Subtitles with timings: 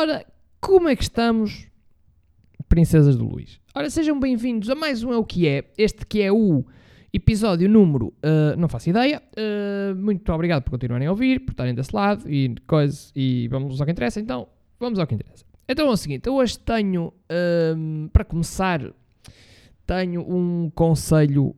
[0.00, 0.24] Ora,
[0.60, 1.66] como é que estamos,
[2.68, 3.60] princesas do Luís?
[3.74, 6.64] Ora, sejam bem-vindos a mais um É o que é, este que é o
[7.12, 9.20] episódio número, uh, não faço ideia.
[9.36, 13.80] Uh, muito obrigado por continuarem a ouvir, por estarem desse lado e coisa, e vamos
[13.80, 14.20] ao que interessa.
[14.20, 14.46] Então,
[14.78, 15.44] vamos ao que interessa.
[15.68, 18.80] Então é o seguinte, eu hoje tenho, uh, para começar,
[19.84, 21.56] tenho um conselho,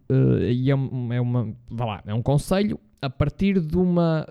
[0.48, 4.24] e é, é, uma, vá lá, é um conselho a partir de uma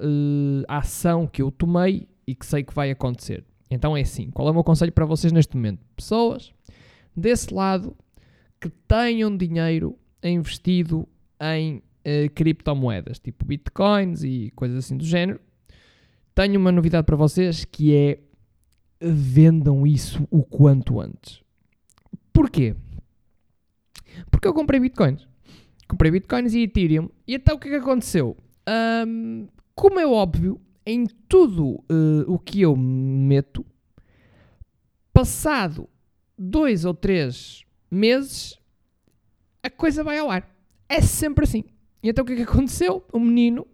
[0.67, 3.45] ação que eu tomei e que sei que vai acontecer.
[3.69, 5.83] Então é assim: qual é o meu conselho para vocês neste momento?
[5.95, 6.51] Pessoas
[7.15, 7.95] desse lado
[8.59, 11.07] que tenham dinheiro investido
[11.41, 15.39] em uh, criptomoedas, tipo bitcoins e coisas assim do género.
[16.33, 18.19] Tenho uma novidade para vocês que é
[19.01, 21.41] vendam isso o quanto antes.
[22.33, 22.75] Porquê?
[24.29, 25.27] Porque eu comprei bitcoins.
[25.87, 27.09] Comprei bitcoins e Ethereum.
[27.27, 28.37] E então o que é que aconteceu?
[29.07, 33.65] Um, como é óbvio, em tudo uh, o que eu meto,
[35.13, 35.89] passado
[36.37, 38.57] dois ou três meses,
[39.61, 40.49] a coisa vai ao ar.
[40.87, 41.63] É sempre assim.
[42.01, 43.05] E então o que é que aconteceu?
[43.11, 43.67] O menino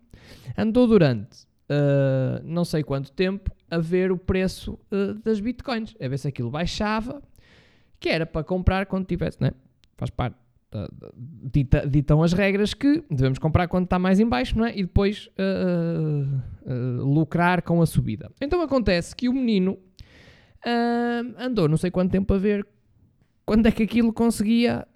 [0.58, 6.08] andou durante uh, não sei quanto tempo a ver o preço uh, das bitcoins, a
[6.08, 7.22] ver se aquilo baixava,
[8.00, 9.52] que era para comprar quando tivesse, né?
[9.98, 10.38] Faz parte
[11.14, 14.78] dita, ditam as regras que devemos comprar quando está mais em baixo, não é?
[14.78, 18.32] E depois uh, uh, lucrar com a subida.
[18.42, 19.78] Então acontece que o menino
[21.38, 22.68] andou não sei quanto tempo a ver
[23.46, 24.88] quando é que aquilo conseguia,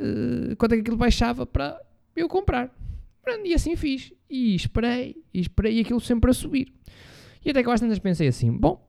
[0.57, 1.79] quando é que aquilo baixava para
[2.15, 2.73] eu comprar.
[3.45, 4.11] E assim fiz.
[4.27, 6.73] E esperei, e esperei e aquilo sempre a subir.
[7.45, 8.83] E até que às tantas pensei assim, bom,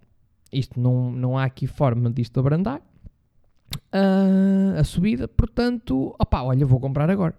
[0.50, 2.80] isto não, não há aqui forma disto abrandar
[3.76, 7.34] uh, a subida, portanto, opá, olha, vou comprar agora.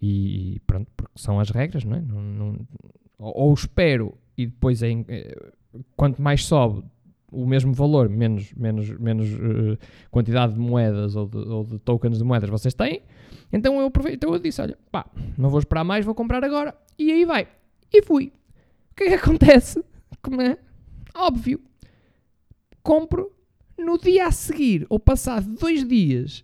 [0.00, 2.00] E pronto, porque são as regras, não é?
[2.00, 2.66] Não, não,
[3.18, 5.52] ou, espero e depois em, eh,
[5.96, 6.84] quanto mais sobe
[7.32, 9.78] o mesmo valor, menos, menos, menos uh,
[10.10, 13.02] quantidade de moedas ou de, ou de, tokens de moedas vocês têm.
[13.52, 15.06] Então eu aproveito, então eu disse, olha, pá,
[15.36, 16.76] não vou esperar mais, vou comprar agora.
[16.98, 17.48] E aí vai.
[17.92, 18.32] E fui.
[18.92, 19.82] O que é que acontece?
[20.22, 20.58] Como é
[21.16, 21.60] óbvio,
[22.82, 23.32] compro
[23.78, 26.42] no dia a seguir, ou passado dois dias,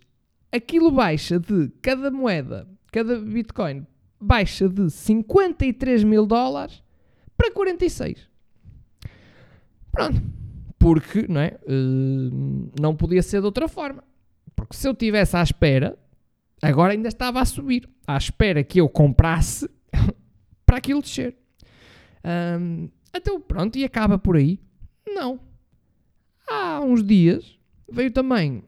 [0.51, 3.85] aquilo baixa de cada moeda, cada Bitcoin,
[4.19, 6.83] baixa de 53 mil dólares
[7.35, 8.29] para 46.
[9.91, 10.21] Pronto.
[10.77, 11.57] Porque, não é?
[11.63, 14.03] Uh, não podia ser de outra forma.
[14.55, 15.97] Porque se eu tivesse à espera,
[16.61, 17.89] agora ainda estava a subir.
[18.05, 19.69] À espera que eu comprasse
[20.65, 21.35] para aquilo descer.
[22.59, 24.59] Um, então pronto, e acaba por aí?
[25.07, 25.39] Não
[26.49, 27.57] há uns dias
[27.91, 28.63] veio também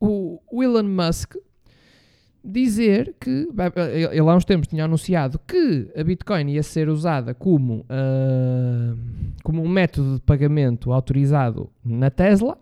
[0.00, 1.36] o Elon Musk
[2.42, 3.48] dizer que
[4.08, 8.98] ele há uns tempos tinha anunciado que a Bitcoin ia ser usada como, uh,
[9.42, 12.58] como um método de pagamento autorizado na Tesla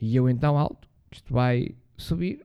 [0.00, 2.44] e eu então alto, isto vai subir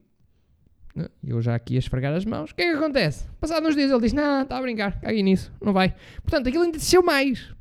[0.95, 1.07] né?
[1.23, 3.27] eu já aqui a esfregar as mãos, o que é que acontece?
[3.39, 5.93] Passados uns dias ele diz, não, está a brincar, caguei nisso, não vai
[6.23, 7.55] portanto aquilo ainda desceu mais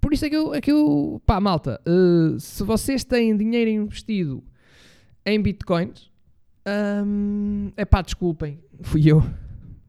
[0.00, 3.70] por isso é que eu, é que eu pá, malta, uh, se vocês têm dinheiro
[3.70, 4.42] investido
[5.24, 6.10] em bitcoins,
[7.76, 9.22] é pá, desculpem, fui eu,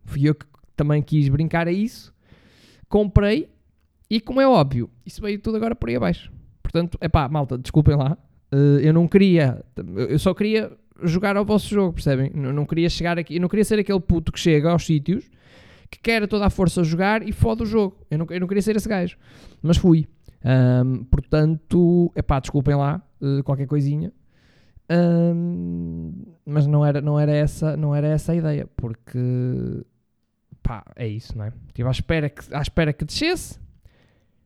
[0.06, 0.46] fui eu que
[0.76, 2.14] também quis brincar a isso,
[2.90, 3.50] comprei
[4.10, 6.32] e como é óbvio, isso veio tudo agora por aí abaixo.
[6.62, 8.18] Portanto, é pá, malta, desculpem lá,
[8.54, 9.64] uh, eu não queria,
[10.10, 10.72] eu só queria
[11.04, 12.32] jogar ao vosso jogo, percebem?
[12.34, 15.30] Eu não queria chegar aqui, eu não queria ser aquele puto que chega aos sítios
[15.92, 17.98] que quer a toda a força jogar e fode o jogo.
[18.10, 19.18] Eu não, eu não queria ser esse gajo,
[19.62, 20.08] mas fui.
[20.44, 24.12] Um, portanto, é pá, desculpem lá uh, qualquer coisinha.
[24.90, 26.12] Um,
[26.46, 29.20] mas não era, não, era essa, não era essa a ideia, porque
[30.64, 31.54] pá, é isso, não é?
[31.68, 33.60] Estive à espera que, à espera que descesse,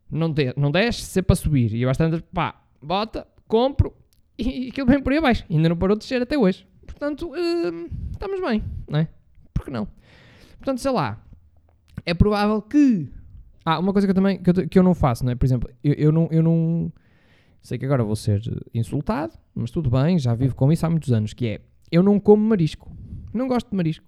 [0.09, 1.73] não, de, não desce, sempre para subir.
[1.73, 3.95] E eu bastante, pá, bota, compro
[4.38, 5.45] e, e aquilo vem por aí abaixo.
[5.50, 6.67] Ainda não parou de descer até hoje.
[6.85, 7.31] Portanto,
[8.11, 9.07] estamos bem, não é?
[9.53, 9.88] Por que não?
[10.57, 11.23] Portanto, sei lá,
[12.05, 13.09] é provável que.
[13.63, 15.35] Ah, uma coisa que eu também que eu, que eu não faço, não é?
[15.35, 16.91] Por exemplo, eu, eu, não, eu não.
[17.61, 18.41] Sei que agora vou ser
[18.73, 21.61] insultado, mas tudo bem, já vivo com isso há muitos anos, que é
[21.91, 22.91] eu não como marisco.
[23.34, 24.05] Não gosto de marisco.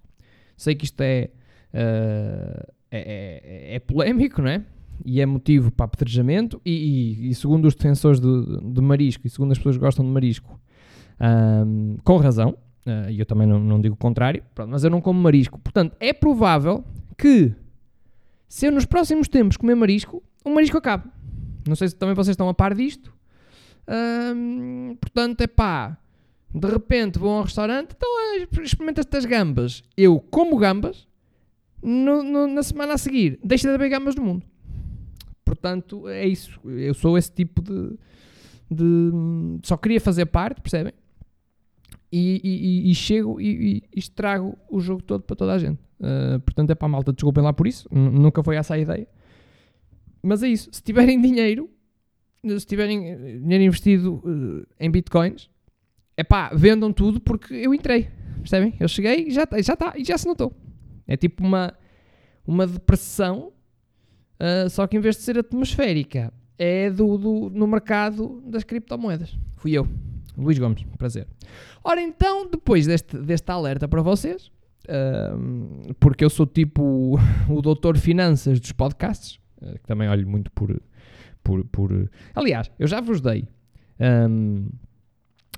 [0.56, 1.30] Sei que isto é,
[1.74, 4.64] uh, é, é, é, polémico, não é?
[5.04, 9.30] E é motivo para apedrejamento, e, e, e, segundo os defensores de, de, marisco, e
[9.30, 10.60] segundo as pessoas que gostam de marisco,
[11.20, 14.90] um, com razão, uh, e eu também não, não digo o contrário, pronto, mas eu
[14.90, 15.58] não como marisco.
[15.60, 16.84] Portanto, é provável
[17.16, 17.54] que
[18.48, 21.10] se eu nos próximos tempos comer marisco, o marisco acaba.
[21.66, 23.12] Não sei se também vocês estão a par disto.
[24.34, 25.98] Hum, portanto, é pá,
[26.54, 28.08] de repente vou a um restaurante, então
[28.62, 29.82] experimenta estas gambas.
[29.96, 31.06] Eu como gambas,
[31.82, 34.46] no, no, na semana a seguir, deixa de haver gambas no mundo.
[35.44, 36.60] Portanto, é isso.
[36.64, 37.96] Eu sou esse tipo de,
[38.70, 39.10] de
[39.62, 40.92] só queria fazer parte, percebem?
[42.10, 45.80] E, e, e chego e, e, estrago o jogo todo para toda a gente.
[46.00, 49.06] Uh, portanto, é para a malta, desculpem lá por isso, nunca foi essa a ideia.
[50.22, 51.68] Mas é isso, se tiverem dinheiro,
[52.58, 55.50] se tiverem eh, dinheiro investido uh, em bitcoins,
[56.16, 58.08] é pá, vendam tudo porque eu entrei,
[58.38, 58.74] percebem?
[58.78, 60.52] Eu cheguei e já está, já está, e já se notou.
[61.06, 61.72] É tipo uma,
[62.46, 63.52] uma depressão,
[64.40, 69.36] uh, só que em vez de ser atmosférica, é do, do, no mercado das criptomoedas.
[69.56, 69.86] Fui eu,
[70.36, 71.26] Luís Gomes, prazer.
[71.82, 74.50] Ora então, depois deste, deste alerta para vocês,
[76.00, 77.18] porque eu sou tipo
[77.48, 80.80] o, doutor finanças dos podcasts, uh, que também olho muito por,
[81.42, 82.10] por, por...
[82.34, 83.46] Aliás, eu já vos dei...
[84.00, 84.68] Um,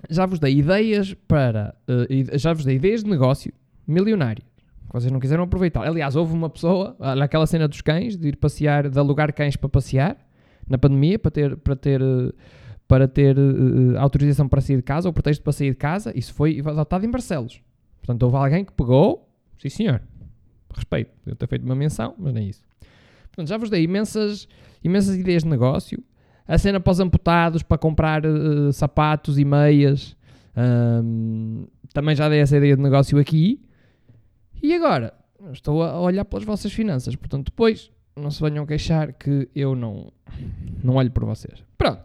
[0.09, 1.75] já vos dei ideias para...
[1.88, 3.53] Uh, já vos dei ideias de negócio
[3.87, 4.43] milionário
[4.91, 5.87] que vocês não quiseram aproveitar.
[5.87, 9.69] Aliás, houve uma pessoa, naquela cena dos cães, de ir passear, de alugar cães para
[9.69, 10.17] passear,
[10.69, 12.00] na pandemia para ter, para ter,
[12.88, 16.12] para ter uh, autorização para sair de casa ou pretexto para sair de casa.
[16.17, 17.62] Isso foi adotado em Barcelos.
[18.00, 20.02] Portanto, houve alguém que pegou, sim senhor,
[20.75, 22.62] respeito, eu ter feito uma menção, mas nem isso.
[23.29, 24.49] Portanto, já vos dei imensas,
[24.82, 26.02] imensas ideias de negócio.
[26.47, 30.17] A cena para os amputados, para comprar uh, sapatos e meias.
[30.56, 33.61] Um, também já dei essa ideia de negócio aqui.
[34.61, 35.14] E agora,
[35.53, 37.14] estou a olhar pelas vossas finanças.
[37.14, 40.12] Portanto, depois não se venham queixar que eu não,
[40.82, 41.62] não olho por vocês.
[41.79, 42.03] Pronto.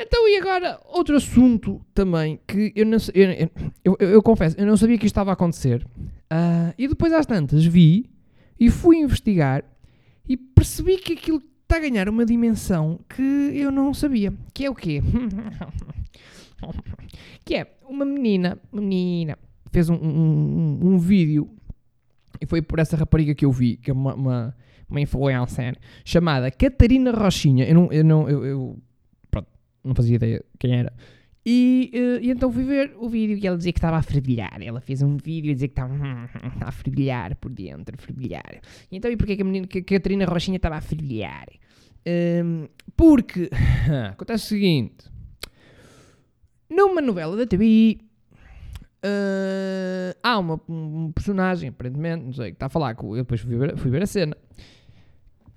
[0.00, 3.50] Então, e agora, outro assunto também que eu não eu,
[3.84, 5.84] eu, eu, eu confesso, eu não sabia que isto estava a acontecer.
[6.32, 8.08] Uh, e depois, às tantas, vi
[8.60, 9.64] e fui investigar
[10.28, 14.32] e percebi que aquilo está a ganhar uma dimensão que eu não sabia.
[14.54, 15.02] Que é o quê?
[17.44, 19.36] que é uma menina, menina,
[19.72, 21.50] fez um, um, um, vídeo
[22.40, 24.54] e foi por essa rapariga que eu vi, que é uma, uma
[24.88, 27.66] uma influencer chamada Catarina Rochinha.
[27.66, 28.78] Eu não, eu não, eu, eu
[29.84, 30.92] não fazia ideia quem era.
[31.44, 34.60] E, uh, e, então fui ver o vídeo e ela dizia que estava a fervilhar.
[34.60, 35.94] Ela fez um vídeo e dizia que estava
[36.60, 38.60] a fervilhar por dentro, a fervilhar.
[38.90, 41.46] E então, e porquê que a, menina, que a Catarina Rochinha estava a fervilhar?
[42.06, 43.50] Um, porque
[44.12, 45.06] acontece o seguinte:
[46.68, 47.98] numa novela da TV
[49.04, 53.16] uh, há uma, um personagem, aparentemente, não sei, que está a falar com.
[53.16, 54.36] Eu depois fui ver, fui ver a cena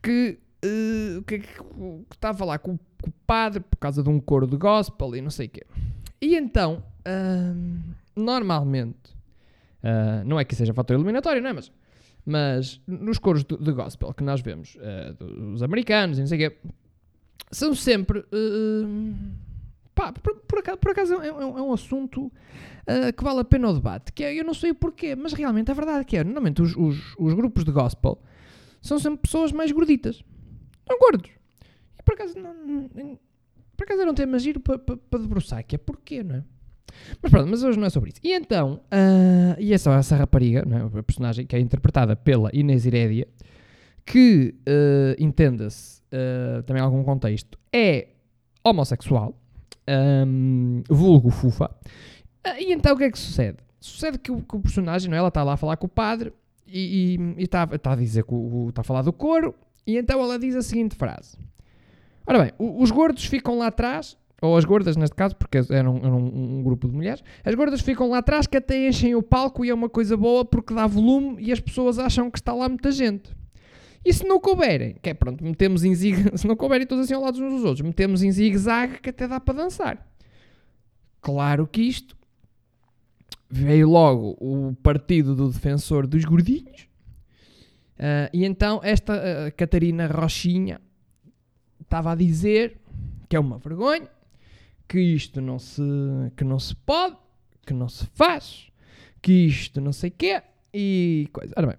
[0.01, 4.09] que, uh, que, que, que está a falar com, com, o padre por causa de
[4.09, 5.65] um coro de gospel e não sei o quê.
[6.21, 9.15] E então, uh, normalmente,
[9.83, 11.53] uh, não é que seja fator eliminatório, não é?
[11.53, 11.71] Mas,
[12.25, 14.77] mas nos coros de, de gospel que nós vemos,
[15.17, 16.57] dos americanos e não sei o quê,
[17.51, 18.23] são sempre.
[19.93, 23.43] Pá, por, por, acaso, por acaso é, é, é, um assunto uh, que vale a
[23.43, 24.11] pena o debate.
[24.11, 26.23] Que é, eu não sei o porquê, mas realmente é verdade que é.
[26.23, 28.21] Normalmente os, os, os grupos de gospel
[28.81, 30.23] são sempre pessoas mais gorditas.
[30.91, 31.31] São gordos.
[31.97, 33.19] E por acaso, não, não,
[33.77, 36.43] por acaso era um tema giro para pa, pa debruçar, que é porquê, não é?
[37.21, 38.19] Mas pronto, mas hoje não é sobre isso.
[38.21, 40.99] E então, uh, e essa, essa rapariga, não é?
[40.99, 43.25] a personagem que é interpretada pela Inês Irédia,
[44.05, 48.09] que, uh, entenda-se, uh, também algum contexto, é
[48.61, 49.39] homossexual,
[50.27, 51.71] um, vulgo fufa.
[52.45, 53.59] Uh, e então o que é que sucede?
[53.79, 55.19] Sucede que o, que o personagem, não é?
[55.19, 56.33] ela está lá a falar com o padre
[56.67, 58.35] e está tá a dizer que
[58.69, 59.55] está a falar do couro,
[59.85, 61.37] e então ela diz a seguinte frase:
[62.25, 66.17] Ora bem, os gordos ficam lá atrás, ou as gordas neste caso, porque eram, eram
[66.19, 69.63] um, um, grupo de mulheres, as gordas ficam lá atrás que até enchem o palco
[69.63, 72.67] e é uma coisa boa porque dá volume e as pessoas acham que está lá
[72.67, 73.35] muita gente.
[74.03, 77.13] E se não couberem, que é pronto, metemos em zig se não couberem todos assim
[77.13, 80.07] ao lado uns dos outros, metemos em zigue-zague que até dá para dançar.
[81.21, 82.17] Claro que isto
[83.47, 86.87] veio logo o partido do defensor dos gordinhos.
[88.01, 90.81] Uh, e então esta uh, Catarina Rochinha
[91.79, 92.81] estava a dizer
[93.29, 94.09] que é uma vergonha,
[94.87, 95.83] que isto não se,
[96.35, 97.15] que não se pode,
[97.63, 98.71] que não se faz,
[99.21, 100.41] que isto não sei o quê
[100.73, 101.53] e coisa.
[101.55, 101.77] Ora bem,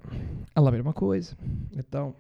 [0.54, 1.36] ela ver uma coisa.
[1.76, 2.14] Então,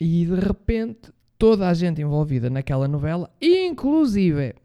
[0.00, 4.56] e de repente toda a gente envolvida naquela novela, inclusive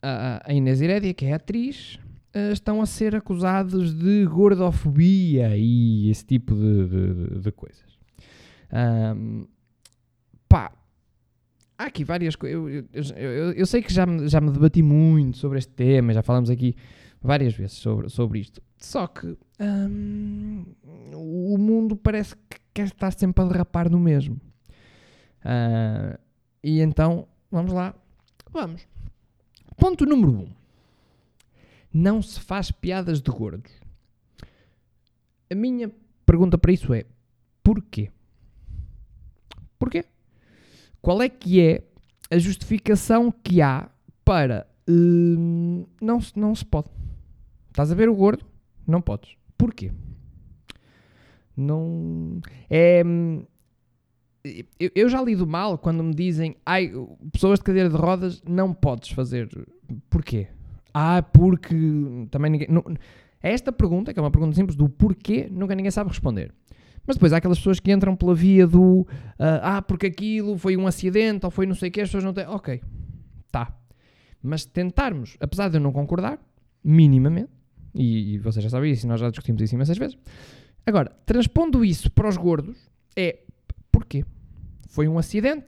[0.00, 1.98] a, a Inês Herédia, que é atriz,
[2.52, 7.98] estão a ser acusados de gordofobia e esse tipo de, de, de coisas.
[8.72, 9.46] Um,
[10.48, 10.72] pá,
[11.78, 12.56] há aqui várias coisas.
[12.56, 12.84] Eu, eu,
[13.16, 16.50] eu, eu, sei que já me, já me debati muito sobre este tema, já falamos
[16.50, 16.74] aqui
[17.22, 18.62] várias vezes sobre, sobre isto.
[18.78, 19.36] Só que
[21.14, 24.40] o mundo parece que quer estar sempre a derrapar no mesmo.
[25.44, 26.18] Uh,
[26.62, 27.94] e então, vamos lá.
[28.52, 28.86] Vamos.
[29.76, 30.38] Ponto número 1.
[30.40, 30.65] Um
[31.96, 33.72] não se faz piadas de gordos.
[35.50, 35.90] A minha
[36.26, 37.04] pergunta para isso é:
[37.62, 38.10] porquê?
[39.78, 40.04] Porquê?
[41.00, 41.84] Qual é que é
[42.30, 43.88] a justificação que há
[44.24, 46.88] para hum, não, não se pode.
[47.68, 48.44] Estás a ver o gordo?
[48.86, 49.36] Não podes.
[49.56, 49.92] Porquê?
[51.56, 52.40] Não.
[52.68, 53.02] É.
[53.04, 53.44] hum,
[54.78, 56.92] Eu, eu já lido mal quando me dizem, ai,
[57.32, 59.48] pessoas de cadeira de rodas não podes fazer.
[60.10, 60.48] Porquê?
[60.98, 61.76] Ah, porque
[62.30, 62.68] também ninguém.
[62.70, 62.82] não-
[63.42, 66.54] é esta pergunta, que é uma pergunta simples, do porquê, nunca ninguém sabe responder.
[67.06, 69.06] Mas depois há aquelas pessoas que entram pela via do
[69.38, 72.24] ah, ah, porque aquilo foi um acidente ou foi não sei o que, as pessoas
[72.24, 72.46] não têm.
[72.46, 72.80] Ok,
[73.52, 73.76] tá.
[74.42, 76.38] Mas tentarmos, apesar de eu não concordar,
[76.82, 77.50] minimamente,
[77.94, 80.16] e, e vocês já sabem isso, nós já discutimos isso imensas vezes.
[80.86, 82.76] Agora, transpondo isso para os gordos,
[83.14, 83.40] é
[83.92, 84.24] porquê?
[84.88, 85.66] Foi um acidente.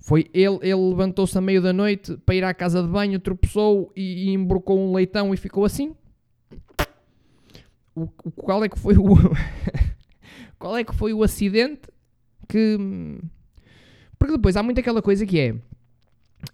[0.00, 3.92] Foi ele, ele levantou-se à meio da noite para ir à casa de banho, tropeçou
[3.96, 5.94] e, e embrocou um leitão e ficou assim.
[7.94, 9.04] O, o- qual é que foi o
[10.58, 11.82] qual é que foi o acidente
[12.48, 12.78] que
[14.18, 15.54] porque depois há muito aquela coisa que é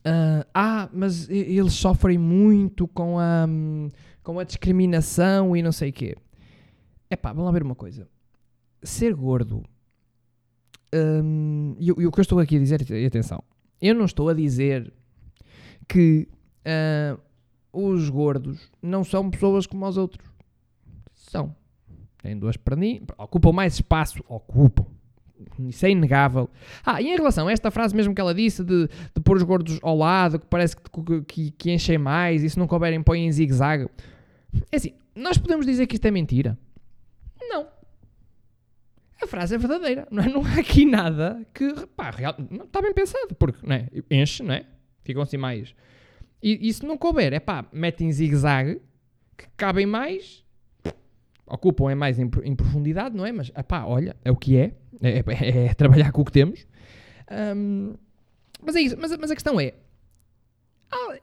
[0.05, 3.47] ah, ah, mas eles sofrem muito com a
[4.23, 6.17] com a discriminação e não sei o quê.
[7.11, 8.09] Epá, vamos lá ver uma coisa.
[8.83, 9.63] Ser gordo
[10.95, 13.43] hum, e, e o que eu estou aqui a dizer, e atenção,
[13.81, 14.93] eu não estou a dizer
[15.89, 16.29] que
[16.65, 17.19] ah,
[17.73, 20.27] os gordos não são pessoas como os outros.
[21.13, 21.55] São.
[22.23, 24.87] Têm duas perninhas, ocupam mais espaço, ocupam.
[25.59, 26.49] Isso é inegável.
[26.87, 29.43] Ah, e em relação a esta frase mesmo que ela disse de, de pôr os
[29.43, 33.27] gordos ao lado, que parece que, que, que enchem mais e se não couberem põem
[33.27, 33.89] em zigue-zague.
[34.71, 36.57] É assim, nós podemos dizer que isto é mentira?
[39.25, 40.07] A frase é verdadeira.
[40.11, 40.29] Não, é?
[40.31, 43.89] não há aqui nada que, pá, real, não, está bem pensado, porque não é?
[44.11, 44.67] enche, não é?
[45.03, 45.75] Ficam assim mais.
[46.43, 48.81] E, e se não couber, é pá, metem em zigue-zague,
[49.37, 50.45] que cabem mais,
[51.47, 53.33] ocupam é mais em, em profundidade, não é?
[53.33, 54.75] Mas, pá, olha, é o que é.
[55.03, 56.67] É, é- é trabalhar com o que temos.
[57.29, 57.95] Ahm,
[58.63, 58.97] mas é isso.
[58.99, 59.75] Mas, mas a questão é,
[60.91, 61.19] ah,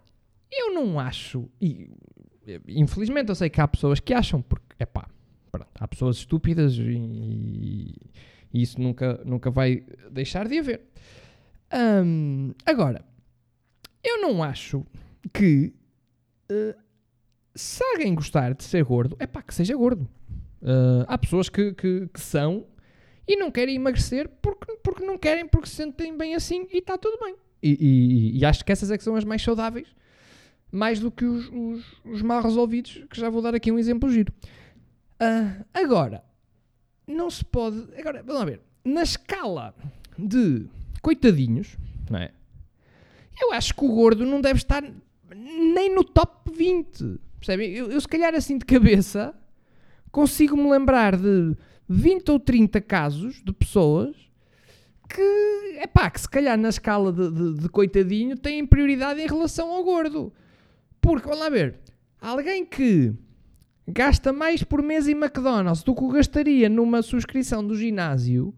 [0.52, 1.90] eu não acho, e
[2.68, 5.08] infelizmente eu sei que há pessoas que acham, porque, é pá,
[6.02, 7.94] pessoas estúpidas e,
[8.52, 10.82] e isso nunca, nunca vai deixar de haver.
[11.72, 13.06] Ahm, agora,
[14.04, 14.84] eu não acho
[15.32, 15.72] que
[16.50, 16.76] eh,
[17.54, 20.10] se alguém gostar de ser gordo, é pá, que seja gordo.
[20.64, 22.66] Eh, há pessoas que, que, que são
[23.28, 26.98] e não querem emagrecer porque, porque não querem, porque se sentem bem assim e está
[26.98, 27.36] tudo bem.
[27.62, 29.88] E, e- e acho que essas é que são as mais saudáveis,
[30.72, 34.10] mais do que os, os, os mal resolvidos, que já vou dar aqui um exemplo
[34.10, 34.34] giro.
[35.22, 36.24] Ah, agora,
[37.06, 37.88] não se pode.
[37.96, 38.62] Agora, vamos lá ver.
[38.84, 39.76] Na escala
[40.18, 40.66] de
[41.00, 41.78] coitadinhos,
[42.10, 42.32] não é?
[43.40, 44.84] Eu acho que o gordo não deve estar
[45.36, 47.20] nem no top 20.
[47.40, 47.72] Percebem?
[47.72, 49.36] Eu, eu, se calhar, assim de cabeça,
[50.12, 51.56] consigo me lembrar de
[51.88, 54.16] 20 ou 30 casos de pessoas
[55.08, 59.28] que, é pá, que se calhar na escala de, de, de coitadinho têm prioridade em
[59.28, 60.34] relação ao gordo.
[61.00, 61.80] Porque, vamos lá ver,
[62.20, 63.14] alguém que
[63.88, 68.54] gasta mais por mês em McDonald's do que o gastaria numa subscrição do ginásio,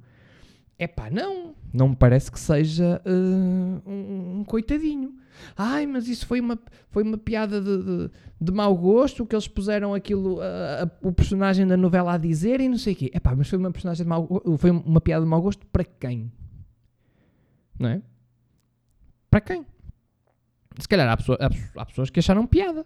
[0.78, 1.54] é pá, não.
[1.74, 5.16] Não me parece que seja uh, um, um coitadinho.
[5.58, 6.60] Ai, mas isso foi uma,
[6.92, 10.42] foi uma piada de, de, de mau gosto, que eles puseram aquilo, uh,
[10.84, 13.10] a- o personagem da novela a dizer e não sei o quê.
[13.12, 14.28] É pá, mas foi uma personagem de mau
[14.60, 16.32] foi uma piada de mau gosto para quem?
[17.80, 18.02] Não é?
[19.32, 19.66] Para quem?
[20.78, 22.86] Se calhar há, pessoa- há há pessoas que acharam piada.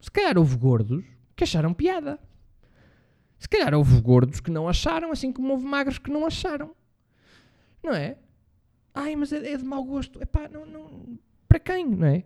[0.00, 2.18] Se calhar houve gordos que acharam piada.
[3.38, 6.74] Se calhar houve gordos que não acharam, assim como houve magros que não acharam.
[7.82, 8.16] Não é?
[8.94, 10.22] Ai, mas é, é de mau gosto.
[10.22, 12.24] Epá, não, não, para quem, não é?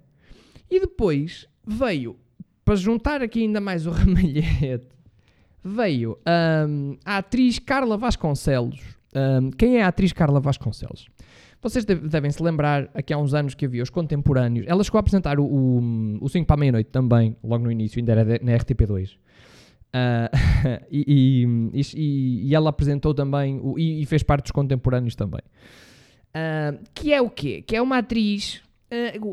[0.71, 2.19] E depois veio,
[2.65, 4.87] para juntar aqui ainda mais o ramalhete,
[5.65, 6.19] veio
[6.69, 8.81] hum, a atriz Carla Vasconcelos.
[9.15, 11.09] Hum, quem é a atriz Carla Vasconcelos?
[11.61, 14.65] Vocês deve- devem se lembrar, aqui há uns anos que havia os contemporâneos.
[14.69, 17.99] Ela chegou a apresentar o, o, o 5 para a meia-noite também, logo no início,
[17.99, 19.17] ainda era na RTP2.
[19.93, 20.31] Ah,
[20.91, 25.41] e, e- e- e ela apresentou também o- e, fez parte dos contemporâneos também.
[26.33, 27.63] Ah, que é o quê?
[27.67, 28.63] Que é uma atriz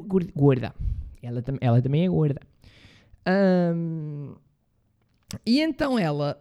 [0.08, 0.74] gor- gorda.
[1.22, 2.40] Ela, ela também é gorda.
[5.46, 6.40] E então ela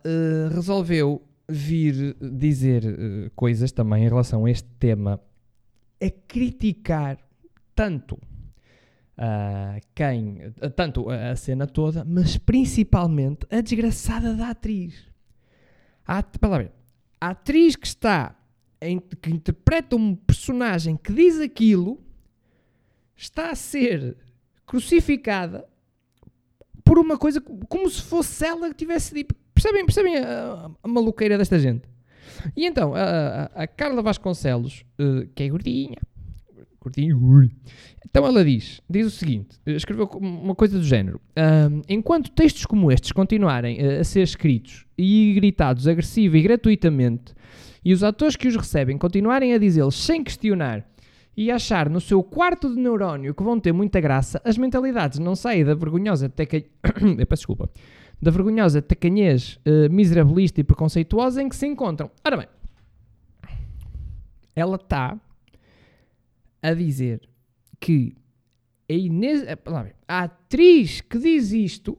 [0.52, 5.20] resolveu vir dizer coisas também em relação a este tema,
[6.06, 7.18] a criticar
[7.74, 8.18] tanto
[9.16, 14.94] ah, quem, ah, tanto a a cena toda, mas principalmente a desgraçada da atriz.
[16.06, 16.22] A,
[16.58, 16.70] ver,
[17.20, 18.36] a atriz que está,
[18.80, 21.98] em- que interpreta um personagem que diz aquilo,
[23.16, 24.16] está a ser
[24.66, 25.66] crucificada
[26.84, 29.34] por uma coisa co- como se fosse ela que tivesse dito.
[29.54, 31.88] Percebem, percebem a, a maluqueira desta gente?
[32.56, 35.98] E então, a, a- Carla Vasconcelos, eh, que é gordinha.
[37.14, 37.50] Ui.
[38.04, 41.18] Então ela diz, diz o seguinte, escreveu uma coisa do género.
[41.34, 47.32] "Ahm, enquanto textos como estes continuarem eh, a ser escritos e gritados agressiva e gratuitamente,
[47.82, 50.86] e os atores que os recebem continuarem a dizê-los sem questionar
[51.34, 55.34] e achar no seu quarto de neurónio que vão ter muita graça, as mentalidades não
[55.34, 56.60] saem da vergonhosa teca...
[57.28, 57.70] Peço desculpa.
[58.24, 62.10] Da vergonhosa tacanhez eh, miserabilista e preconceituosa em que se encontram.
[62.24, 62.48] Ora bem,
[64.56, 65.20] ela está
[66.62, 67.28] a dizer
[67.78, 68.16] que
[68.88, 69.58] a Inês, eh,
[70.08, 71.98] a atriz que diz isto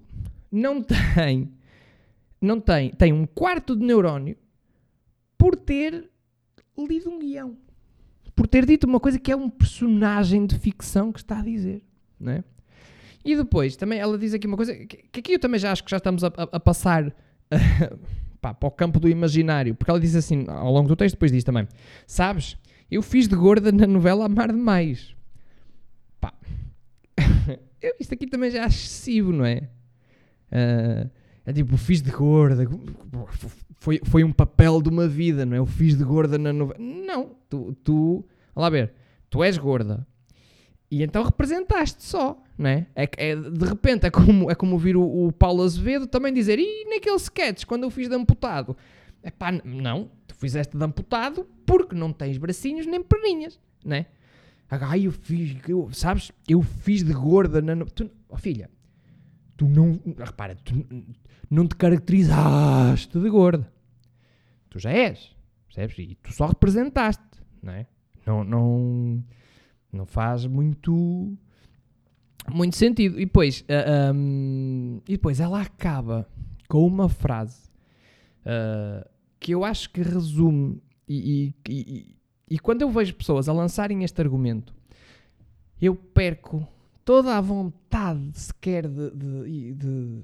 [0.51, 1.53] não tem,
[2.41, 4.36] não tem, tem um quarto de neurónio
[5.38, 6.10] por ter
[6.75, 7.55] lido um guião,
[8.36, 11.84] por ter dito uma coisa que é um personagem de ficção que está a dizer,
[12.20, 12.44] não é?
[13.25, 15.84] E depois, também ela diz aqui uma coisa que, que aqui eu também já acho
[15.84, 17.12] que já estamos a, a- a passar
[18.39, 21.32] pá, para o campo do imaginário, porque ela diz assim, ao longo do texto, depois
[21.32, 21.67] diz também,
[22.05, 22.55] sabes,
[22.89, 25.15] eu fiz de gorda na novela Amar Demais.
[26.22, 26.32] Pá,
[27.82, 29.70] eu- isto aqui também já é excessivo, não é?
[30.51, 31.08] Ah,
[31.48, 32.63] é tipo, fiz de gorda,
[33.79, 35.60] foi, foi um papel de uma vida, não é?
[35.60, 36.79] Eu fiz de gorda na novela.
[36.79, 38.94] Não, tu, tu, lá ver,
[39.29, 40.05] tu és gorda.
[40.89, 42.88] E então representaste só, não é?
[42.96, 46.60] É, é- de repente é como, é como ouvir o, o Paulo Azevedo também dizer
[46.60, 48.77] e naquele sketch, quando eu fiz de amputado.
[49.24, 54.06] É pá, não, tu fizeste de amputado porque não tens bracinhos nem perninhas, não é?
[54.70, 57.86] Ai, eu fiz, eu, sabes, eu fiz de gorda na...
[57.86, 58.70] Tu, oh filha,
[59.58, 60.74] tu não, repara, tu
[61.50, 63.72] não te caracterizaste de gorda.
[64.70, 65.36] Tu já és,
[65.68, 65.98] percebes?
[66.00, 67.24] E tu só representaste,
[67.62, 67.88] não é?
[68.25, 69.24] Não, não,
[69.95, 71.35] não faz muito,
[72.51, 73.19] muito sentido.
[73.19, 76.27] E depois, ah, ahm, e depois ela acaba
[76.67, 77.69] com uma frase
[78.45, 79.07] ah,
[79.39, 82.15] que eu acho que resume e, e- e-
[82.51, 84.73] e quando eu vejo pessoas a lançarem este argumento,
[85.81, 86.67] eu perco
[87.03, 90.23] toda a vontade sequer de, de, de,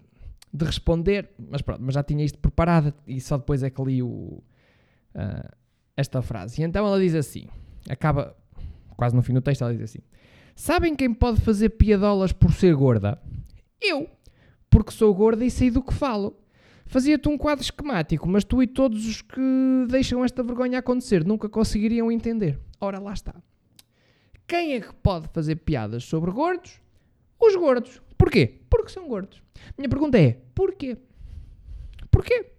[0.54, 4.02] de responder, mas pronto, mas já tinha isto preparado e só depois é que li
[4.04, 4.42] o,
[5.16, 5.52] ah,
[5.98, 6.62] esta frase.
[6.62, 7.48] E então ela diz assim,
[7.90, 8.36] acaba
[8.96, 10.00] quase no fim do texto, ela diz assim:
[10.56, 13.22] Sabem quem pode fazer piadolas por ser gorda?
[13.82, 14.10] Eu,
[14.70, 16.38] porque sou gorda e sei do que falo.
[16.86, 19.40] Fazia-te um quadro esquemático, mas tu e todos os que
[19.90, 22.60] deixam esta vergonha acontecer nunca conseguiriam entender.
[22.82, 23.34] Ora, lá está.
[24.46, 26.82] Quem é que pode fazer piadas sobre gordos?
[27.40, 28.02] Os gordos.
[28.18, 28.60] Porquê?
[28.70, 29.42] Porque são gordos.
[29.78, 30.98] Minha pergunta é: porquê?
[32.12, 32.52] Porquê?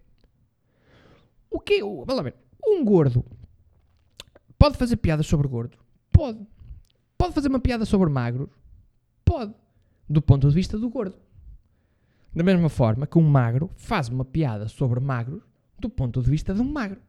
[1.51, 1.83] O quê?
[1.83, 2.35] O- Vamos ver.
[2.67, 3.25] Um gordo
[4.59, 5.79] pode fazer piadas sobre gordos?
[6.13, 6.47] Pode.
[7.17, 8.51] Pode fazer uma piada sobre magros?
[9.25, 9.55] Pode.
[10.09, 11.17] Do ponto de vista do gordo.
[12.35, 15.43] Da mesma forma que um magro faz uma piada sobre magros
[15.79, 17.01] do ponto de vista de um magro.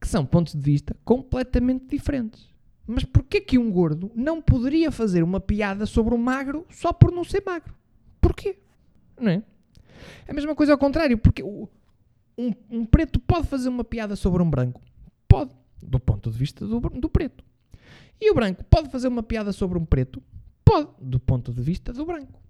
[0.00, 2.48] Que são pontos de vista completamente diferentes.
[2.86, 7.10] Mas porquê que um gordo não poderia fazer uma piada sobre um magro só por
[7.10, 7.74] não ser magro?
[8.20, 8.58] Porquê?
[9.18, 9.42] Não é?
[10.26, 11.66] É a mesma coisa ao contrário, porque um,
[12.70, 14.80] um preto pode fazer uma piada sobre um branco?
[15.26, 15.50] Pode,
[15.82, 17.44] do ponto de vista do, do preto.
[18.20, 20.22] E o branco pode fazer uma piada sobre um preto?
[20.64, 22.40] Pode, do ponto de vista do branco.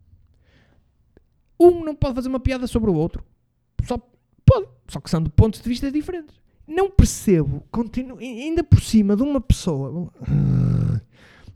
[1.59, 3.24] Um não pode fazer uma piada sobre o outro?
[3.85, 3.98] Só
[4.44, 6.40] pode, só que são de pontos de vista diferentes.
[6.66, 10.12] Não percebo, continuo, ainda por cima de uma pessoa,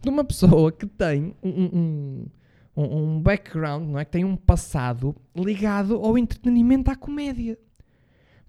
[0.01, 2.29] de uma pessoa que tem um,
[2.77, 4.05] um, um- background, não é?
[4.05, 7.59] Que tem um passado ligado ao entretenimento, à comédia.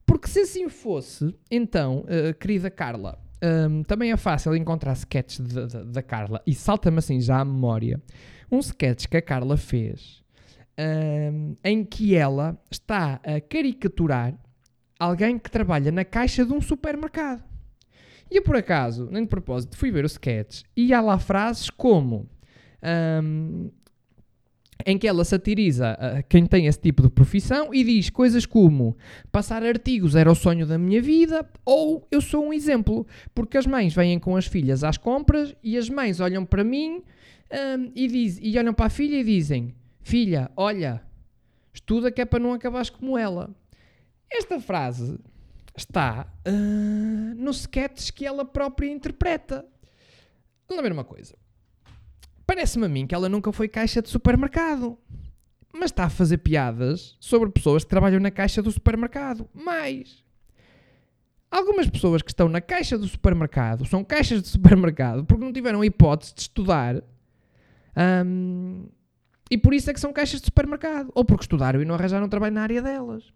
[0.06, 6.02] Porque se assim fosse, então, eh, querida Carla, hum, também é fácil encontrar sketches da-
[6.04, 8.02] Carla e salta-me assim já à memória
[8.52, 10.24] um sketch que a Carla fez
[11.34, 14.34] hum, em que ela está a caricaturar
[15.00, 17.44] alguém que trabalha na caixa de um supermercado.
[18.30, 21.70] E eu, por acaso, nem de propósito, fui ver o sketch e há lá frases
[21.70, 22.30] como
[23.24, 23.72] hum,
[24.86, 28.98] em que ela satiriza ah, quem tem esse tipo de profissão e diz coisas como
[29.32, 33.66] passar artigos era o sonho da minha vida ou eu sou um exemplo, porque as
[33.66, 37.04] mães vêm com as filhas às compras e as mães olham para mim
[37.52, 41.02] hum, e, diz, e olham para a filha e dizem filha, olha,
[41.74, 43.50] estuda que é para não acabares como ela.
[44.30, 45.20] Esta frase
[45.76, 49.66] está ah, no sketch que ela própria interpreta.
[50.68, 51.41] Vamos ver uma coisa.
[52.52, 54.98] Parece-me a mim que ela nunca foi caixa de supermercado.
[55.74, 59.50] Mas está a fazer piadas sobre pessoas que trabalham na caixa do supermercado.
[59.54, 60.22] Mais.
[61.50, 65.80] Algumas pessoas que estão na caixa do supermercado são caixas de supermercado porque não tiveram
[65.80, 67.02] a hipótese de estudar.
[67.96, 68.84] ahm,
[69.50, 71.10] e por isso é que são caixas de supermercado.
[71.16, 73.32] Ou porque estudaram e não arranjaram trabalho na área delas.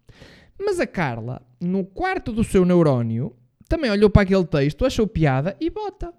[0.58, 3.34] Mas a Carla, no quarto do seu neurónio,
[3.66, 6.12] também olhou para aquele texto, achou piada e bota.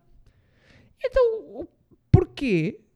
[0.99, 1.67] Então,
[2.11, 2.86] porquê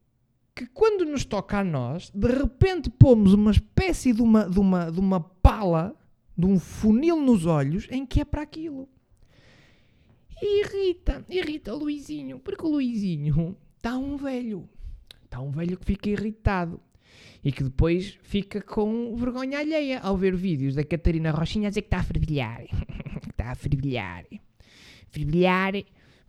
[0.62, 4.91] que quando nos toca a nós, de repente pomos uma espécie de uma, de uma,
[4.91, 5.95] de uma pala,
[6.38, 8.88] de um funil nos olhos, em que é para aquilo.
[10.39, 14.69] E irrita, irrita o Luizinho, porque o Luizinho está um velho.
[15.26, 16.80] Está um velho que fica irritado.
[17.43, 21.82] E que depois fica com vergonha alheia ao ver vídeos da Catarina Rochinha a dizer
[21.82, 22.62] que está a fervilhar.
[23.32, 24.26] está a fervilhar.
[25.10, 25.74] Fervilhar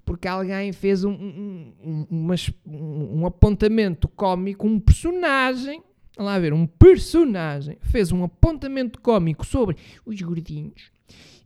[0.05, 2.35] porque alguém fez um, um, um,
[2.67, 5.83] um, um apontamento cómico, um personagem,
[6.19, 10.91] lá ver, um personagem fez um apontamento cómico sobre os gordinhos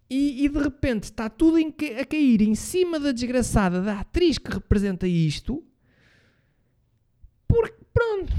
[0.08, 4.38] e, e de repente está tudo em, a cair em cima da desgraçada da atriz
[4.38, 5.64] que representa isto,
[7.46, 8.32] porque pronto.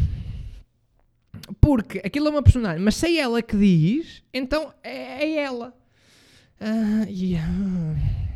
[1.61, 5.77] Porque aquilo é uma personagem, mas se é ela que diz, então é, é ela.
[6.59, 8.26] Uh, yeah.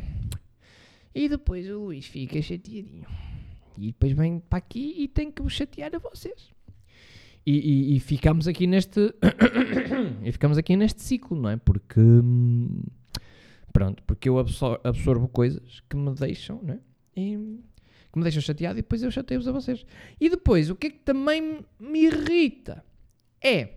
[1.14, 3.06] E depois o Luís fica chateadinho.
[3.78, 6.50] E depois vem para aqui e tem que vos chatear a vocês.
[7.44, 7.52] E,
[7.92, 9.00] e, e ficamos aqui neste.
[10.22, 11.56] e ficamos aqui neste ciclo, não é?
[11.56, 12.00] Porque.
[13.72, 16.80] Pronto, porque eu absor absorvo coisas que me deixam, não é?
[17.16, 17.58] E,
[18.12, 19.84] que me deixam chateado e depois eu chateio-vos a vocês.
[20.20, 22.84] E depois, o que é que também me irrita
[23.42, 23.70] é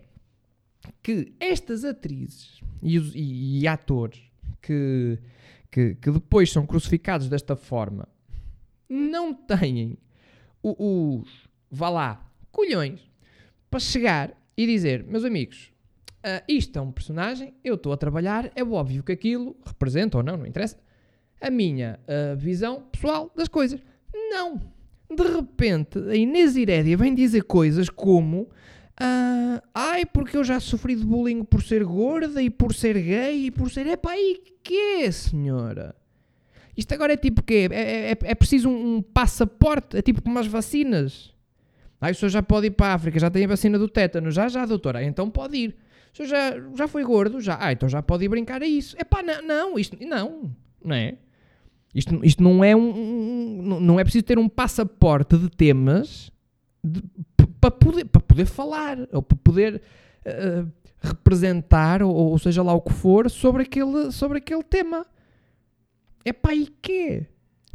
[1.02, 4.20] que estas atrizes e, os, e, e atores
[4.60, 5.18] que
[5.70, 8.08] que, que depois são crucificados desta forma
[8.88, 9.98] não têm
[10.62, 11.28] os,
[11.70, 13.00] vá lá, colhões
[13.70, 15.72] para chegar e dizer, meus amigos,
[16.24, 20.22] uh, isto é um personagem, eu estou a trabalhar, é óbvio que aquilo representa ou
[20.22, 20.78] não, não interessa,
[21.40, 23.80] a minha uh, visão pessoal das coisas.
[24.14, 24.60] Não!
[25.14, 28.48] De repente, a Inês Irédia vem dizer coisas como
[28.98, 33.46] Uh, ai, porque eu já sofri de bullying por ser gorda e por ser gay
[33.46, 33.86] e por ser.
[33.86, 35.94] Epá, e que senhora?
[36.76, 37.68] Isto agora é tipo quê?
[37.70, 39.96] É, é, é preciso um, um, passaporte?
[39.96, 41.34] É tipo como as vacinas?
[42.00, 44.30] Ai, o senhor já pode ir para a África, já tem a vacina do tétano.
[44.30, 45.04] Já, já, doutora.
[45.04, 45.76] Então pode ir.
[46.12, 47.40] O senhor já, já foi gordo?
[47.40, 47.58] Já.
[47.60, 48.96] Ah, então já pode ir brincar a isso.
[48.98, 50.54] Epá, não, não, isto não.
[50.82, 51.16] Não é?
[51.94, 53.80] Isto, isto não é um, um.
[53.80, 56.30] Não é preciso ter um passaporte de temas
[56.84, 57.02] de,
[57.70, 59.82] para poder, para poder falar, ou para poder
[60.26, 65.06] uh, representar, ou, ou, seja lá o que for, sobre aquele, sobre aquele tema.
[66.24, 67.26] É pá, e quê?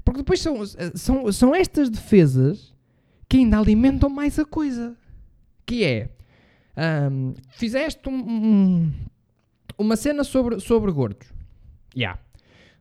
[0.04, 0.58] Porque depois são,
[0.95, 2.73] são, são estas defesas
[3.30, 4.95] que ainda alimentam mais a coisa.
[5.65, 6.10] Que é,
[7.10, 8.93] um, fizeste um, um,
[9.77, 11.27] uma cena sobre, sobre gordos.
[11.95, 12.01] Já.
[12.01, 12.19] Yeah.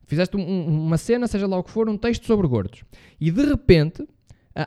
[0.07, 2.83] Fizeste uma cena, seja lá o que for, um texto sobre gordos.
[3.21, 4.05] E de repente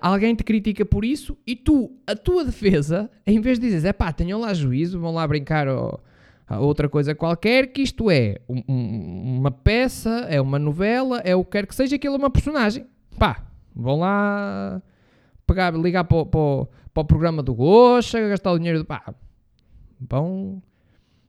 [0.01, 3.93] alguém te critica por isso e tu, a tua defesa, em vez de dizeres, é
[3.93, 5.99] pá, tenham lá juízo, vão lá brincar ou,
[6.47, 11.35] a outra coisa qualquer, que isto é um, um, uma peça, é uma novela, é
[11.35, 12.85] o que quer que seja, aquilo é uma personagem.
[13.17, 14.81] Pá, vão lá
[15.47, 19.13] pegar, ligar para, para, para o programa do Goxa, gastar o dinheiro do pá.
[19.99, 20.61] Vão,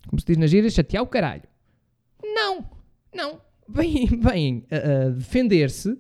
[0.08, 1.44] como se diz na gira, chatear o caralho.
[2.22, 2.64] Não,
[3.14, 3.40] não.
[3.68, 5.98] Vêm, vêm a defender-se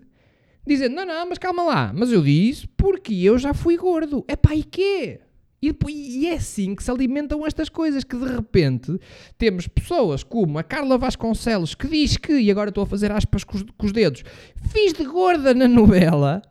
[0.66, 4.24] dizendo: não, não, mas calma lá, mas eu disse porque eu já fui gordo.
[4.28, 5.20] É pá, e quê?
[5.64, 9.00] E, e é assim que se alimentam estas coisas, que de repente
[9.38, 13.44] temos pessoas como a Carla Vasconcelos, que diz que, e agora estou a fazer aspas
[13.44, 14.22] com os, dedos,
[14.70, 16.42] fiz de gorda na novela,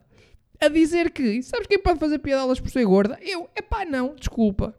[0.60, 3.19] a dizer que, sabes quem pode fazer piadas por ser gorda?
[3.21, 4.73] Eu, é pá, não, desculpa.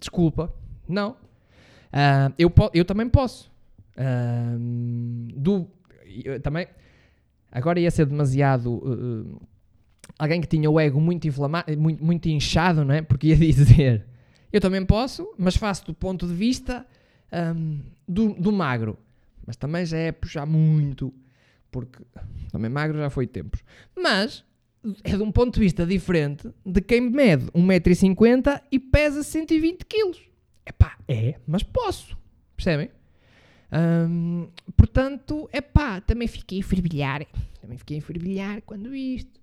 [0.00, 0.50] Desculpa,
[0.88, 1.10] não.
[1.10, 3.52] Uh, eu, eu também posso.
[3.98, 4.58] Uh,
[5.36, 5.68] do,
[6.24, 6.66] eu, também,
[7.52, 8.72] Agora ia ser demasiado.
[8.72, 9.40] Uh,
[10.18, 13.02] alguém que tinha o ego muito inflamado, muito, muito inchado, não é?
[13.02, 14.06] Porque ia dizer:
[14.50, 16.86] Eu também posso, mas faço do ponto de vista
[17.32, 18.98] um, do, do magro.
[19.46, 21.12] Mas também já é puxar muito,
[21.70, 22.02] porque
[22.50, 23.62] também magro já foi tempos.
[23.94, 24.44] Mas
[25.04, 30.18] é de um ponto de vista diferente de quem mede 1,50m e pesa 120 kg.
[30.64, 32.16] Epá, é, mas posso.
[32.56, 32.90] Percebem?
[33.72, 37.26] Um, portanto, é pá, também fiquei a fervilhar.
[37.60, 39.40] Também fiquei a fervilhar quando isto.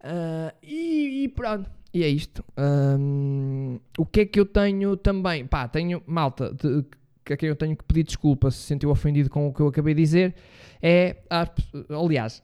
[0.00, 2.44] Uh, e, e, pronto, e é isto.
[2.58, 5.46] Um, o que é que eu tenho também?
[5.46, 6.84] Pá, tenho malta de,
[7.24, 9.68] que a quem eu tenho que pedir desculpa se sentiu ofendido com o que eu
[9.68, 10.34] acabei de dizer.
[10.82, 11.18] É,
[11.90, 12.42] aliás,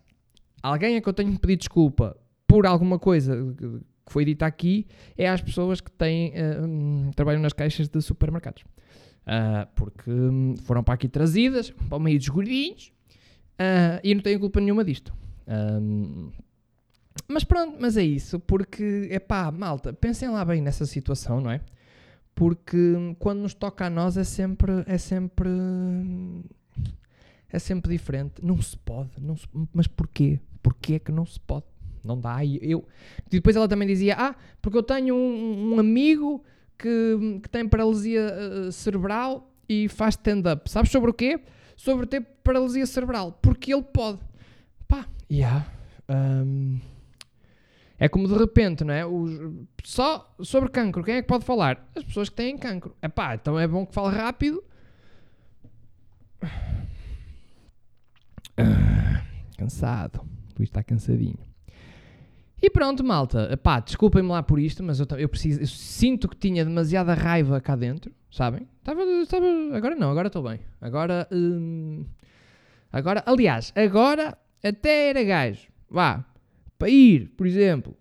[0.63, 4.87] alguém a que eu tenho que pedir desculpa por alguma coisa que foi dita aqui
[5.17, 8.63] é às pessoas que têm, uh, trabalham nas caixas de supermercados.
[9.29, 12.91] Uh, porque hum, foram para aqui trazidas, para o meio dos gordinhos,
[13.61, 15.13] uh, e não tenho culpa nenhuma disto.
[15.47, 16.31] Um,
[17.29, 21.51] mas pronto, mas é isso, porque, é pá, malta, pensem lá bem nessa situação, não
[21.51, 21.61] é?
[22.35, 25.51] Porque quando nos toca a nós é sempre, é sempre,
[27.51, 28.43] é sempre diferente.
[28.43, 30.41] Não se pode, não se, mas porquê?
[30.63, 31.67] Porquê é que não se pode?
[32.03, 32.45] Não dá.
[32.47, 32.87] Eu...
[33.27, 36.45] E depois ela também dizia: Ah, porque eu tenho um, um amigo
[36.79, 40.71] que, que tem paralisia uh, cerebral e faz stand-up.
[40.71, 41.41] Sabes sobre o quê?
[41.77, 43.33] Sobre ter paralisia cerebral.
[43.43, 44.19] Porque ele pode.
[44.87, 45.67] Pá, yeah.
[46.09, 46.81] Um,
[47.99, 49.05] é como de repente, não é?
[49.05, 49.33] Os,
[49.83, 51.87] só sobre cancro, quem é que pode falar?
[51.97, 52.97] As pessoas que têm cancro.
[53.03, 54.63] É pá, então é bom que fale rápido.
[58.57, 59.23] Ah,
[59.57, 60.21] cansado.
[60.57, 61.48] Luís está cansadinho.
[62.61, 63.57] E pronto, malta.
[63.57, 67.61] Pá, desculpem-me lá por isto, mas eu, eu, preciso, eu sinto que tinha demasiada raiva
[67.61, 68.69] cá dentro, sabem?
[68.79, 70.61] Estava, estava, agora não, agora estou bem.
[70.81, 72.05] Agora, hum,
[72.93, 75.69] agora, aliás, agora até era gajo.
[75.89, 76.25] Vá,
[76.79, 77.97] para ir, por exemplo,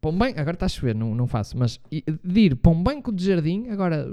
[0.00, 2.82] para um banco, agora está a chover, não, não faço, mas de ir para um
[2.82, 4.06] banco de jardim, agora,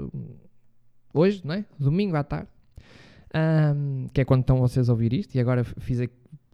[1.12, 1.64] hoje, não é?
[1.78, 2.48] Domingo à tarde,
[3.34, 6.00] um, que é quando estão vocês a ouvir isto, e agora fiz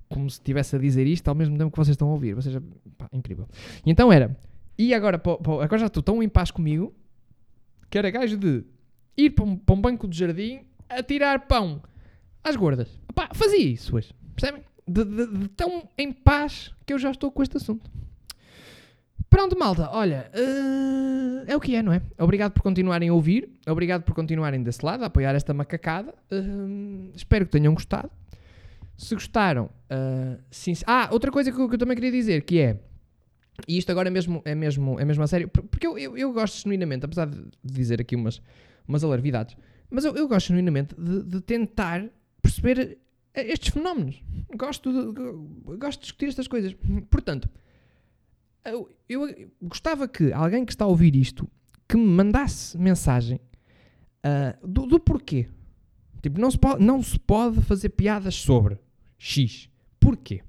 [0.08, 2.42] como se estivesse a dizer isto ao mesmo tempo que vocês estão a ouvir, ou
[2.42, 2.62] seja,
[2.96, 3.48] pá, incrível.
[3.84, 4.36] E então era,
[4.78, 6.94] e agora, pá, pá, agora já estou tão em paz comigo,
[7.90, 8.64] que era gajo de
[9.16, 11.82] ir para um, para um banco de jardim a tirar pão
[12.42, 12.88] às gordas.
[13.14, 14.62] Pá, fazia isso hoje, percebem?
[14.88, 17.90] de, de, de, tão em paz que eu já estou com este assunto.
[19.28, 22.00] Pronto, malta, olha, uh, é o que é, não é?
[22.18, 26.14] Obrigado por continuarem a ouvir, obrigado por continuarem desse lado, a apoiar esta macacada.
[26.30, 28.10] Uh, espero que tenham gostado.
[28.96, 30.72] Se gostaram, uh, sim.
[30.86, 32.80] Ah, outra coisa que eu, que eu, também queria dizer, que é,
[33.68, 36.32] e isto agora é mesmo, é mesmo, é mesmo a sério, porque eu, eu, eu
[36.32, 38.40] gosto genuinamente, apesar de dizer aqui umas,
[38.88, 39.56] umas alarvidades,
[39.90, 42.08] mas eu, eu gosto genuinamente de, de tentar
[42.40, 42.98] perceber
[43.34, 44.22] estes fenómenos.
[44.56, 46.74] Gosto de, gosto de discutir estas coisas.
[47.10, 47.48] Portanto,
[48.64, 51.48] eu, eu, gostava que alguém que está a ouvir isto
[51.88, 53.40] que me mandasse mensagem
[54.24, 55.48] uh, do, do, porquê.
[56.22, 58.78] Tipo, não se, pode, não se pode fazer piadas sobre
[59.18, 59.68] X.
[59.98, 60.42] Porquê?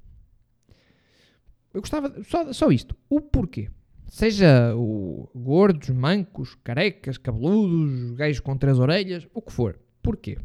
[1.73, 2.95] Eu gostava só, só isto.
[3.09, 3.69] O porquê.
[4.07, 9.77] Seja o gordos, mancos, carecas, cabeludos, gajos com três orelhas, o que for.
[10.01, 10.37] Porquê?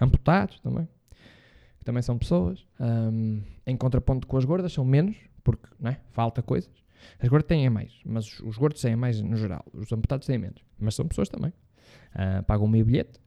[0.00, 0.88] Amputados também
[1.80, 2.64] que também são pessoas.
[2.78, 6.00] Um, em contraponto com as gordas, são menos, porque não é?
[6.12, 6.70] falta coisas.
[7.18, 9.64] As gordas têm mais, mas os gordos têm mais no geral.
[9.72, 11.52] Os amputados têm menos, mas são pessoas também.
[12.14, 13.20] Uh, pagam o meu bilhete.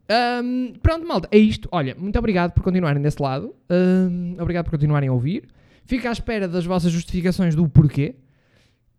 [0.44, 1.70] Um, pronto, malta, é isto.
[1.72, 3.56] Olha, muito obrigado por continuarem desse lado.
[3.70, 5.48] Um, obrigado por continuarem a ouvir.
[5.86, 8.16] Fico à espera das vossas justificações do porquê.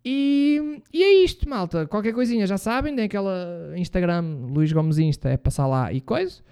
[0.05, 1.87] E, e, é isto, malta.
[1.87, 6.42] Qualquer coisinha já sabem, tem aquela Instagram, Luís Gomes Insta, é passar lá e coisa.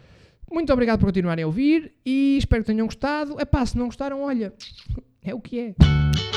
[0.50, 3.36] Muito obrigado por continuarem a ouvir e espero que tenham gostado.
[3.38, 4.52] É pá, se não gostaram, olha,
[5.22, 6.31] é o que é.